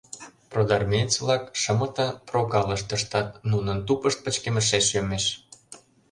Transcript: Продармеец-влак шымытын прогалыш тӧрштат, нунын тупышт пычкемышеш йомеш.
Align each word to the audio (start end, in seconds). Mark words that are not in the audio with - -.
Продармеец-влак 0.51 1.43
шымытын 1.61 2.09
прогалыш 2.29 2.81
тӧрштат, 2.87 3.27
нунын 3.51 3.77
тупышт 3.87 4.19
пычкемышеш 4.25 4.85
йомеш. 4.95 5.25